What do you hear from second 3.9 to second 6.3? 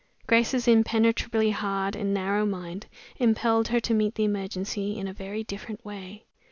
meet the emergency in a very different way.